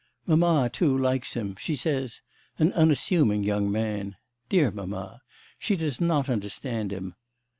[0.25, 2.21] 'Mamma too likes him; she says:
[2.57, 4.15] an unassuming young man.
[4.49, 5.21] Dear mamma!
[5.59, 7.13] She does not understand him.